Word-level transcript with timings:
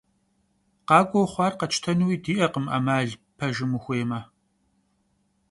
Khak'ueu 0.87 1.27
xhuar 1.33 1.53
khetştenui 1.59 2.17
di'ekhım 2.23 2.65
'emal, 2.69 3.09
pejjım 3.37 3.71
vuxuêyme. 3.75 4.19